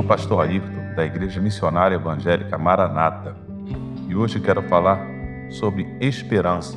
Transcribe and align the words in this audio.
o 0.00 0.02
pastor 0.02 0.40
Ayrton, 0.44 0.94
da 0.96 1.04
Igreja 1.04 1.40
Missionária 1.40 1.94
Evangélica 1.94 2.58
Maranata, 2.58 3.36
e 4.08 4.14
hoje 4.16 4.40
quero 4.40 4.62
falar 4.62 5.06
sobre 5.50 5.86
esperança. 6.00 6.76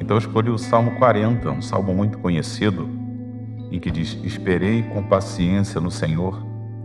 Então 0.00 0.18
escolhi 0.18 0.50
o 0.50 0.58
Salmo 0.58 0.92
40, 0.96 1.50
um 1.50 1.62
salmo 1.62 1.94
muito 1.94 2.18
conhecido, 2.18 2.88
em 3.70 3.78
que 3.78 3.90
diz: 3.90 4.18
Esperei 4.24 4.82
com 4.82 5.02
paciência 5.02 5.80
no 5.80 5.90
Senhor, 5.90 6.44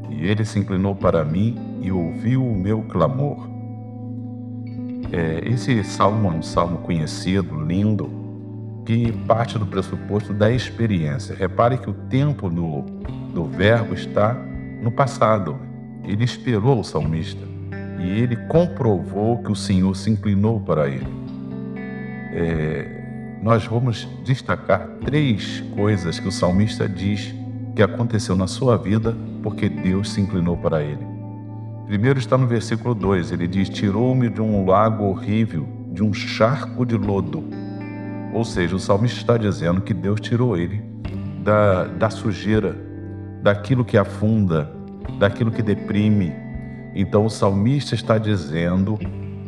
e 0.09 0.25
ele 0.25 0.45
se 0.45 0.59
inclinou 0.59 0.95
para 0.95 1.23
mim 1.25 1.79
e 1.81 1.91
ouviu 1.91 2.45
o 2.45 2.55
meu 2.55 2.83
clamor. 2.83 3.49
É, 5.11 5.41
esse 5.47 5.83
salmo 5.83 6.29
é 6.29 6.35
um 6.35 6.41
salmo 6.41 6.79
conhecido, 6.79 7.59
lindo, 7.63 8.09
que 8.85 9.11
parte 9.11 9.57
do 9.57 9.65
pressuposto 9.65 10.33
da 10.33 10.51
experiência. 10.51 11.35
Repare 11.35 11.77
que 11.77 11.89
o 11.89 11.93
tempo 11.93 12.49
do, 12.49 12.81
do 13.33 13.45
verbo 13.45 13.93
está 13.93 14.35
no 14.85 14.91
passado. 14.91 15.57
Ele 16.03 16.23
esperou 16.23 16.79
o 16.79 16.83
salmista 16.83 17.41
e 17.99 18.07
ele 18.07 18.35
comprovou 18.47 19.39
que 19.39 19.51
o 19.51 19.55
Senhor 19.55 19.95
se 19.95 20.11
inclinou 20.11 20.59
para 20.59 20.87
ele. 20.87 21.25
É, 22.31 23.39
nós 23.41 23.65
vamos 23.65 24.07
destacar 24.23 24.87
três 25.03 25.61
coisas 25.75 26.19
que 26.19 26.27
o 26.27 26.31
salmista 26.31 26.87
diz 26.87 27.33
que 27.75 27.81
aconteceu 27.81 28.35
na 28.35 28.45
sua 28.45 28.77
vida 28.77 29.17
porque 29.41 29.67
Deus 29.67 30.11
se 30.11 30.21
inclinou 30.21 30.55
para 30.55 30.83
ele. 30.83 31.05
Primeiro 31.87 32.19
está 32.19 32.37
no 32.37 32.45
versículo 32.45 32.93
2, 32.93 33.31
ele 33.31 33.47
diz: 33.47 33.69
Tirou-me 33.69 34.29
de 34.29 34.41
um 34.41 34.65
lago 34.65 35.05
horrível, 35.05 35.67
de 35.91 36.03
um 36.03 36.13
charco 36.13 36.85
de 36.85 36.95
lodo. 36.95 37.43
Ou 38.33 38.45
seja, 38.45 38.75
o 38.75 38.79
salmista 38.79 39.19
está 39.19 39.37
dizendo 39.37 39.81
que 39.81 39.93
Deus 39.93 40.19
tirou 40.19 40.55
ele 40.55 40.83
da, 41.43 41.85
da 41.85 42.09
sujeira, 42.09 42.75
daquilo 43.41 43.85
que 43.85 43.97
afunda, 43.97 44.74
daquilo 45.19 45.51
que 45.51 45.61
deprime. 45.61 46.33
Então 46.93 47.25
o 47.25 47.29
salmista 47.29 47.95
está 47.95 48.17
dizendo, 48.17 48.97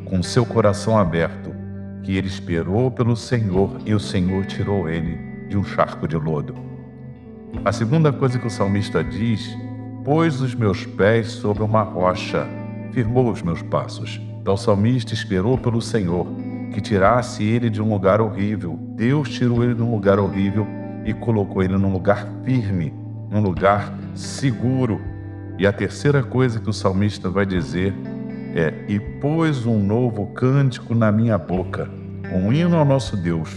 com 0.06 0.22
seu 0.24 0.46
coração 0.46 0.98
aberto, 0.98 1.56
que 2.04 2.16
ele 2.16 2.28
esperou 2.28 2.90
pelo 2.90 3.16
Senhor 3.16 3.78
e 3.86 3.94
o 3.94 4.00
Senhor 4.00 4.46
tirou 4.46 4.88
ele 4.90 5.18
de 5.50 5.58
um 5.58 5.64
charco 5.64 6.08
de 6.08 6.16
lodo. 6.18 6.56
A 7.64 7.72
segunda 7.72 8.12
coisa 8.12 8.38
que 8.38 8.48
o 8.48 8.50
salmista 8.50 9.04
diz: 9.04 9.58
pôs 10.04 10.42
os 10.42 10.54
meus 10.56 10.86
pés 10.86 11.28
sobre 11.28 11.64
uma 11.64 11.82
rocha, 11.82 12.48
firmou 12.92 13.30
os 13.32 13.42
meus 13.42 13.62
passos. 13.62 14.22
Então 14.42 14.54
o 14.54 14.58
salmista 14.58 15.14
esperou 15.14 15.58
pelo 15.58 15.82
Senhor 15.82 16.28
que 16.72 16.82
tirasse 16.82 17.44
ele 17.44 17.70
de 17.70 17.82
um 17.82 17.90
lugar 17.90 18.22
horrível. 18.22 18.78
Deus 18.96 19.30
tirou 19.30 19.64
ele 19.64 19.74
de 19.74 19.82
um 19.82 19.92
lugar 19.92 20.20
horrível 20.20 20.66
e 21.06 21.14
colocou 21.14 21.64
ele 21.64 21.78
num 21.78 21.92
lugar 21.92 22.28
firme, 22.44 22.94
num 23.30 23.42
lugar 23.42 23.94
seguro. 24.14 25.02
E 25.58 25.66
a 25.66 25.74
terceira 25.74 26.22
coisa 26.22 26.60
que 26.60 26.70
o 26.70 26.74
salmista 26.74 27.30
vai 27.30 27.46
dizer 27.46 27.94
é: 28.56 28.74
E 28.88 29.00
pôs 29.00 29.66
um 29.66 29.80
novo 29.82 30.28
cântico 30.28 30.94
na 30.94 31.12
minha 31.12 31.38
boca, 31.38 31.90
um 32.32 32.54
hino 32.54 32.78
ao 32.78 32.86
nosso 32.86 33.18
Deus. 33.18 33.56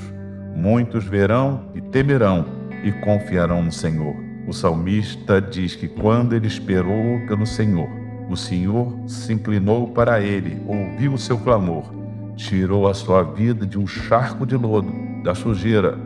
Muitos 0.55 1.05
verão 1.05 1.67
e 1.75 1.81
temerão 1.81 2.47
e 2.83 2.91
confiarão 2.91 3.62
no 3.62 3.73
Senhor. 3.73 4.15
O 4.47 4.53
salmista 4.53 5.41
diz 5.41 5.77
que 5.77 5.87
quando 5.87 6.34
ele 6.34 6.47
esperou 6.47 7.20
pelo 7.29 7.47
Senhor, 7.47 7.89
o 8.29 8.37
Senhor 8.37 8.95
se 9.07 9.33
inclinou 9.33 9.89
para 9.89 10.20
ele, 10.20 10.61
ouviu 10.67 11.14
o 11.14 11.19
seu 11.19 11.39
clamor, 11.39 11.85
tirou 12.37 12.89
a 12.89 12.95
sua 12.95 13.23
vida 13.23 13.67
de 13.67 13.79
um 13.79 13.87
charco 13.87 14.47
de 14.47 14.57
lodo, 14.57 14.92
da 15.23 15.35
sujeira, 15.35 15.98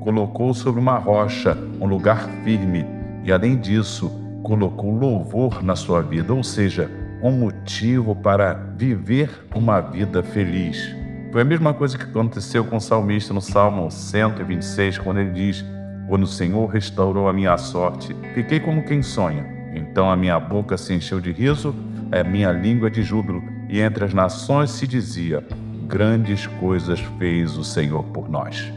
colocou 0.00 0.54
sobre 0.54 0.80
uma 0.80 0.98
rocha, 0.98 1.56
um 1.80 1.86
lugar 1.86 2.28
firme, 2.42 2.84
e 3.24 3.32
além 3.32 3.56
disso, 3.56 4.21
colocou 4.42 4.90
louvor 4.90 5.62
na 5.62 5.76
sua 5.76 6.02
vida, 6.02 6.32
ou 6.34 6.42
seja, 6.42 6.90
um 7.22 7.30
motivo 7.30 8.16
para 8.16 8.54
viver 8.76 9.30
uma 9.54 9.80
vida 9.80 10.22
feliz. 10.22 10.94
Foi 11.30 11.42
a 11.42 11.44
mesma 11.44 11.72
coisa 11.72 11.96
que 11.96 12.04
aconteceu 12.04 12.64
com 12.64 12.76
o 12.76 12.80
salmista 12.80 13.32
no 13.32 13.40
Salmo 13.40 13.90
126, 13.90 14.98
quando 14.98 15.20
ele 15.20 15.30
diz: 15.30 15.64
Quando 16.08 16.24
o 16.24 16.26
Senhor 16.26 16.66
restaurou 16.66 17.28
a 17.28 17.32
minha 17.32 17.56
sorte, 17.56 18.14
fiquei 18.34 18.60
como 18.60 18.84
quem 18.84 19.02
sonha. 19.02 19.46
Então 19.74 20.10
a 20.10 20.16
minha 20.16 20.38
boca 20.38 20.76
se 20.76 20.92
encheu 20.92 21.20
de 21.20 21.32
riso, 21.32 21.74
a 22.10 22.22
minha 22.22 22.52
língua 22.52 22.90
de 22.90 23.02
júbilo, 23.02 23.42
e 23.68 23.80
entre 23.80 24.04
as 24.04 24.12
nações 24.12 24.70
se 24.72 24.86
dizia: 24.86 25.46
Grandes 25.86 26.46
coisas 26.46 27.00
fez 27.18 27.56
o 27.56 27.64
Senhor 27.64 28.02
por 28.04 28.28
nós. 28.28 28.70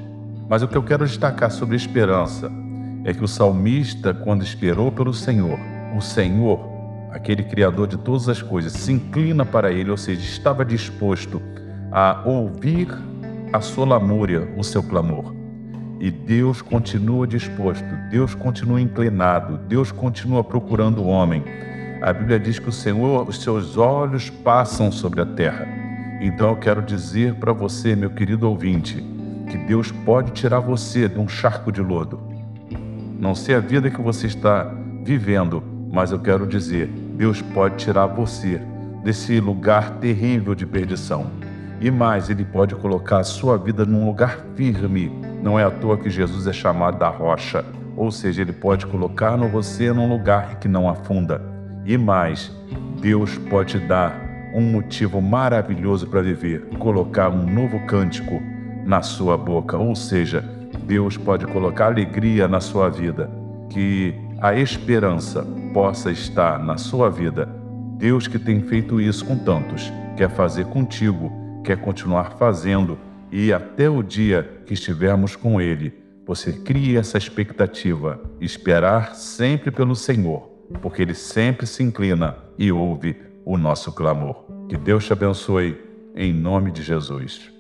Mas 0.48 0.62
o 0.62 0.68
que 0.68 0.78
eu 0.78 0.84
quero 0.84 1.06
destacar 1.06 1.50
sobre 1.52 1.76
esperança 1.76 2.50
é 3.06 3.14
que 3.14 3.24
o 3.24 3.28
salmista, 3.28 4.16
quando 4.16 4.44
esperou 4.44 4.92
pelo 4.92 5.14
Senhor, 5.14 5.60
o 5.96 6.02
Senhor, 6.02 6.60
aquele 7.12 7.44
Criador 7.44 7.88
de 7.88 7.98
todas 7.98 8.28
as 8.28 8.42
coisas, 8.42 8.74
se 8.74 8.92
inclina 8.92 9.46
para 9.46 9.72
ele, 9.72 9.92
ou 9.92 9.96
seja, 9.96 10.22
estava 10.22 10.66
disposto 10.66 11.40
a 11.92 12.24
ouvir 12.26 12.88
a 13.54 13.62
sua 13.62 13.86
lamúria, 13.86 14.52
o 14.58 14.64
seu 14.64 14.82
clamor. 14.82 15.36
E 16.00 16.10
Deus 16.10 16.64
continua 16.64 17.28
disposto, 17.28 17.86
Deus 18.10 18.34
continua 18.34 18.82
inclinado, 18.82 19.60
Deus 19.68 19.92
continua 19.92 20.44
procurando 20.44 21.04
o 21.04 21.08
homem. 21.08 21.44
A 22.02 22.12
Bíblia 22.12 22.40
diz 22.40 22.58
que 22.58 22.70
o 22.70 22.74
Senhor, 22.74 23.30
os 23.30 23.40
seus 23.40 23.78
olhos 23.78 24.32
passam 24.32 24.92
sobre 24.92 25.22
a 25.22 25.26
terra. 25.28 25.68
Então 26.20 26.50
eu 26.50 26.58
quero 26.58 26.82
dizer 26.82 27.36
para 27.36 27.54
você, 27.54 27.96
meu 27.96 28.10
querido 28.10 28.50
ouvinte, 28.50 28.96
que 29.48 29.60
Deus 29.60 29.92
pode 29.92 30.32
tirar 30.32 30.60
você 30.60 31.08
de 31.08 31.20
um 31.20 31.28
charco 31.28 31.72
de 31.72 31.82
lodo 31.82 32.35
não 33.20 33.34
sei 33.34 33.56
a 33.56 33.60
vida 33.60 33.90
que 33.90 34.02
você 34.02 34.28
está 34.28 34.72
vivendo, 35.04 35.64
mas 35.92 36.12
eu 36.12 36.20
quero 36.20 36.46
dizer: 36.46 36.88
Deus 36.88 37.42
pode 37.42 37.78
tirar 37.78 38.08
você 38.08 38.62
desse 39.04 39.40
lugar 39.40 39.92
terrível 40.00 40.56
de 40.56 40.66
perdição. 40.66 41.28
E 41.80 41.92
mais, 41.92 42.30
Ele 42.30 42.44
pode 42.44 42.74
colocar 42.76 43.20
a 43.20 43.24
sua 43.24 43.58
vida 43.58 43.86
num 43.86 44.06
lugar 44.06 44.40
firme. 44.56 45.12
Não 45.44 45.60
é 45.60 45.64
à 45.64 45.72
toa 45.72 45.98
que 45.98 46.10
Jesus 46.10 46.48
é 46.48 46.54
chamado 46.54 46.98
da 46.98 47.10
rocha. 47.10 47.64
Ou 47.96 48.12
seja, 48.12 48.42
Ele 48.42 48.54
pode 48.54 48.86
colocar 48.86 49.38
no 49.38 49.48
você 49.48 49.94
num 49.94 50.10
lugar 50.10 50.56
que 50.56 50.68
não 50.68 50.90
afunda. 50.90 51.42
E 51.86 51.98
mais, 51.98 52.52
Deus 53.00 53.38
pode 53.38 53.78
dar 53.80 54.20
um 54.56 54.62
motivo 54.62 55.22
maravilhoso 55.22 56.08
para 56.08 56.22
viver, 56.22 56.62
colocar 56.80 57.30
um 57.30 57.46
novo 57.46 57.86
cântico 57.86 58.42
na 58.86 59.02
sua 59.02 59.38
boca. 59.38 59.78
Ou 59.78 59.96
seja, 59.96 60.44
Deus 60.86 61.18
pode 61.18 61.46
colocar 61.48 61.88
alegria 61.88 62.48
na 62.48 62.60
sua 62.60 62.90
vida, 62.90 63.30
que 63.70 64.14
a 64.40 64.54
esperança 64.54 65.46
possa 65.74 66.12
estar 66.12 66.60
na 66.60 66.78
sua 66.78 67.10
vida. 67.10 67.50
Deus 67.98 68.28
que 68.28 68.38
tem 68.38 68.62
feito 68.62 69.02
isso 69.02 69.26
com 69.26 69.38
tantos, 69.38 69.92
quer 70.16 70.30
fazer 70.30 70.66
contigo, 70.66 71.32
quer 71.64 71.78
continuar 71.78 72.38
fazendo 72.38 72.98
e 73.32 73.52
até 73.52 73.90
o 73.90 74.04
dia 74.04 74.62
que 74.66 74.74
estivermos 74.74 75.36
com 75.36 75.60
Ele, 75.60 75.94
você 76.26 76.54
crie 76.54 76.98
essa 76.98 77.18
expectativa, 77.18 78.20
esperar 78.40 79.16
sempre 79.16 79.72
pelo 79.72 79.96
Senhor, 79.96 80.50
porque 80.82 81.02
Ele 81.02 81.14
sempre 81.14 81.66
se 81.66 81.84
inclina 81.84 82.38
e 82.58 82.72
ouve 82.72 83.16
o 83.44 83.58
nosso 83.58 83.92
clamor. 83.92 84.46
Que 84.70 84.78
Deus 84.78 85.06
te 85.06 85.14
abençoe, 85.14 85.78
em 86.16 86.34
nome 86.34 86.72
de 86.72 86.82
Jesus. 86.82 87.55